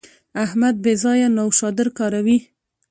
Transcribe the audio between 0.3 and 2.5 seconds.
احمد بې ځایه نوشادر کاروي.